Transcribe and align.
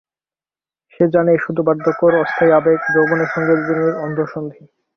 সে 0.93 1.03
জানে 1.13 1.31
এ 1.33 1.43
শুধু 1.45 1.61
বার্ধক্যের 1.67 2.13
অস্থায়ী 2.23 2.51
আবেগ, 2.51 2.79
যৌবনের 2.93 3.29
সঙ্গে 3.33 3.53
দুদিনের 3.59 3.93
অন্ধ 4.05 4.17
সন্ধি। 4.31 4.61